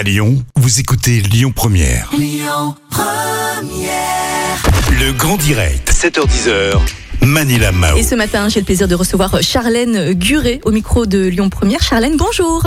[0.00, 2.10] À Lyon, vous écoutez Lyon Première.
[4.98, 6.78] Le grand direct, 7h10h.
[7.20, 7.98] Manila Mao.
[7.98, 11.82] Et ce matin, j'ai le plaisir de recevoir Charlène Guret au micro de Lyon Première.
[11.82, 12.66] Charlène, bonjour.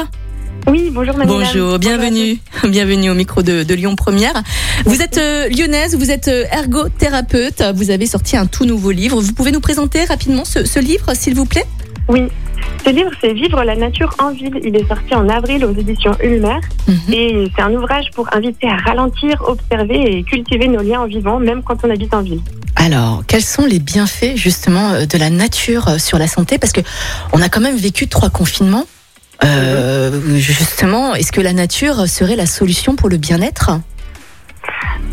[0.67, 1.39] Oui, bonjour Manila.
[1.39, 2.37] Bonjour, bienvenue.
[2.69, 4.43] Bienvenue au micro de, de Lyon Première.
[4.85, 7.63] Vous êtes euh, lyonnaise, vous êtes euh, ergothérapeute.
[7.73, 9.19] Vous avez sorti un tout nouveau livre.
[9.19, 11.65] Vous pouvez nous présenter rapidement ce, ce livre, s'il vous plaît?
[12.09, 12.27] Oui,
[12.85, 14.59] ce livre, c'est Vivre la nature en ville.
[14.63, 16.59] Il est sorti en avril aux éditions Ulmer.
[16.87, 17.13] Mhm.
[17.13, 21.39] Et c'est un ouvrage pour inviter à ralentir, observer et cultiver nos liens en vivant,
[21.39, 22.41] même quand on habite en ville.
[22.75, 26.57] Alors, quels sont les bienfaits justement euh, de la nature euh, sur la santé?
[26.57, 26.81] Parce que
[27.31, 28.85] on a quand même vécu trois confinements.
[29.43, 33.71] Euh, justement, est-ce que la nature serait la solution pour le bien-être?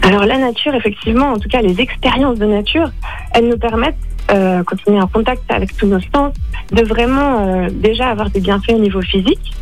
[0.02, 2.90] Alors la nature, effectivement, en tout cas les expériences de nature,
[3.32, 3.96] elles nous permettent,
[4.30, 6.34] euh, en contact avec tous nos sens,
[6.72, 9.52] de vraiment euh, déjà avoir des bienfaits au niveau physique.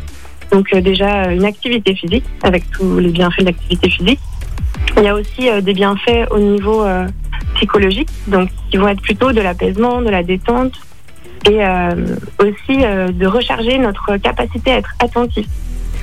[0.51, 4.19] Donc euh, déjà euh, une activité physique, avec tous les bienfaits de l'activité physique.
[4.97, 6.85] Il y a aussi des bienfaits au niveau
[7.55, 10.73] psychologique, donc qui vont être plutôt de l'apaisement, de la détente,
[11.49, 11.59] et
[12.39, 15.45] aussi de recharger notre capacité à être attentif.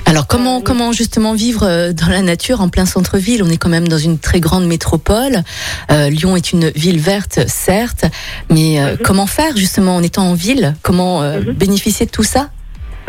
[0.09, 3.43] Alors comment Euh, comment justement vivre euh, dans la nature en plein centre-ville?
[3.43, 5.43] On est quand même dans une très grande métropole.
[5.91, 8.05] Euh, Lyon est une ville verte, certes,
[8.49, 8.97] mais euh, Mhm.
[9.03, 10.75] comment faire justement en étant en ville?
[10.81, 11.51] Comment euh, Mhm.
[11.53, 12.49] bénéficier de tout ça?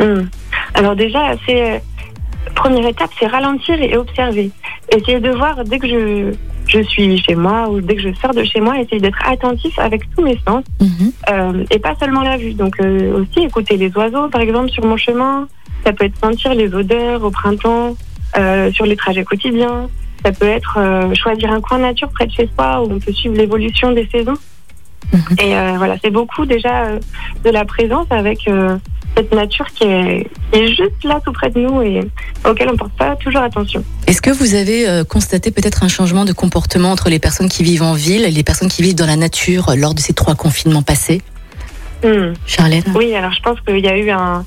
[0.01, 0.29] Hum.
[0.75, 1.83] Alors déjà, c'est
[2.57, 4.51] première étape, c'est ralentir et observer.
[4.97, 6.33] Essayer de voir dès que je,
[6.67, 9.79] je suis chez moi ou dès que je sors de chez moi, essayer d'être attentif
[9.79, 11.65] avec tous mes sens Mhm.
[11.71, 12.55] et pas seulement la vue.
[12.55, 15.47] Donc aussi écouter les oiseaux, par exemple, sur mon chemin.
[15.85, 17.97] Ça peut être sentir les odeurs au printemps,
[18.37, 19.89] euh, sur les trajets quotidiens.
[20.25, 23.13] Ça peut être euh, choisir un coin nature près de chez soi où on peut
[23.13, 24.37] suivre l'évolution des saisons.
[25.13, 25.21] Mhm.
[25.41, 26.99] Et euh, voilà, c'est beaucoup déjà
[27.43, 28.41] de la présence avec
[29.17, 32.01] cette nature qui est, qui est juste là tout près de nous et
[32.47, 33.83] auquel on porte pas toujours attention.
[34.07, 37.83] Est-ce que vous avez constaté peut-être un changement de comportement entre les personnes qui vivent
[37.83, 40.83] en ville et les personnes qui vivent dans la nature lors de ces trois confinements
[40.83, 41.23] passés?
[42.05, 42.35] Hmm.
[42.47, 42.85] Charlène?
[42.95, 44.45] Oui, alors je pense qu'il y a eu un,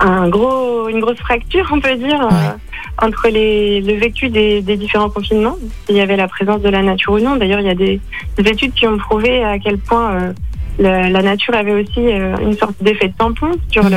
[0.00, 2.26] un gros, une grosse fracture, on peut dire, Ouais.
[2.48, 5.56] euh, entre les, le vécu des, des différents confinements.
[5.86, 7.36] S'il y avait la présence de la nature ou non.
[7.36, 8.00] D'ailleurs, il y a des,
[8.36, 10.32] des études qui ont prouvé à quel point euh,
[10.78, 13.90] la, la nature avait aussi euh, une sorte d'effet de tampon sur Mhm.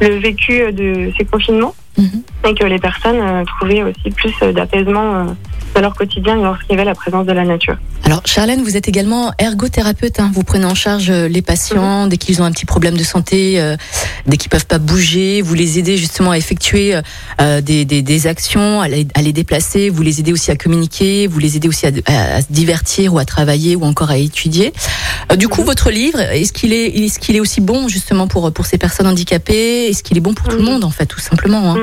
[0.00, 1.74] le, le vécu de ces confinements.
[1.98, 2.22] Mhm.
[2.48, 5.34] et que les personnes euh, trouvaient aussi plus euh, d'apaisement
[5.74, 7.76] dans leur quotidien lorsqu'il y avait la présence de la nature.
[8.04, 10.18] Alors Charlène, vous êtes également ergothérapeute.
[10.20, 10.30] hein.
[10.34, 13.60] Vous prenez en charge euh, les patients dès qu'ils ont un petit problème de santé,
[13.60, 13.76] euh,
[14.26, 15.42] dès qu'ils peuvent pas bouger.
[15.42, 16.98] Vous les aidez justement à effectuer
[17.40, 19.90] euh, des, des, des actions, à les, à les déplacer.
[19.90, 21.26] Vous les aidez aussi à communiquer.
[21.26, 24.16] Vous les aidez aussi à, à- à se divertir ou à travailler ou encore à
[24.16, 24.72] étudier.
[25.30, 25.66] Euh, du coup, Mhm.
[25.66, 29.06] votre livre, est-ce qu'il est, est-ce qu'il est aussi bon justement pour pour ces personnes
[29.06, 29.88] handicapées?
[29.88, 30.70] Est-ce qu'il est bon pour tout le Mhm.
[30.70, 31.78] monde en fait, tout simplement hein?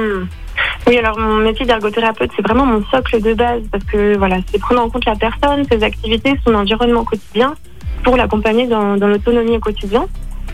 [0.87, 4.59] Oui, alors mon métier d'ergothérapeute, c'est vraiment mon socle de base parce que voilà, c'est
[4.59, 7.55] prendre en compte la personne, ses activités, son environnement quotidien
[8.03, 10.05] pour l'accompagner dans, dans l'autonomie au quotidien.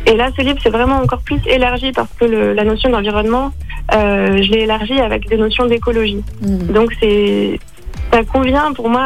[0.05, 3.51] Et là, ce livre, c'est vraiment encore plus élargi parce que le- la notion d'environnement,
[3.93, 6.23] euh, je l'ai élargi avec des notions d'écologie.
[6.41, 6.67] Mhm.
[6.67, 7.59] Donc c'est
[8.11, 9.03] ça convient pour moi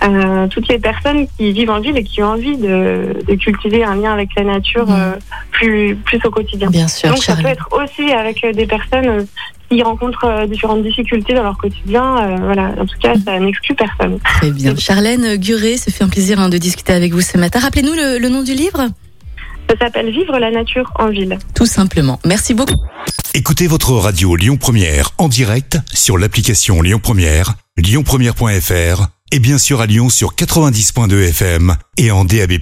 [0.00, 3.34] à, à toutes les personnes qui vivent en ville et qui ont envie de, de
[3.34, 4.96] cultiver un lien avec la nature Mhm.
[4.98, 5.12] euh,
[5.50, 6.70] plus plus au quotidien.
[6.70, 9.26] Bien sûr, Donc ça peut être aussi avec des personnes
[9.74, 12.16] qui rencontrent euh, différentes difficultés dans leur quotidien.
[12.18, 14.18] euh, voilà, en tout cas, ça n'exclut personne.
[14.20, 14.76] Très bien.
[14.76, 17.60] Charlène Guret, ça fait un plaisir hein, de discuter avec vous ce matin.
[17.60, 18.88] Rappelez-nous le, le nom du livre?
[19.70, 21.38] Ça s'appelle Vivre la nature en ville.
[21.54, 22.18] Tout simplement.
[22.26, 22.74] Merci beaucoup.
[23.34, 29.80] Écoutez votre radio Lyon Première en direct sur l'application Lyon Première, lyonpremière.fr et bien sûr
[29.80, 32.58] à Lyon sur 90.2 FM et en DAB+.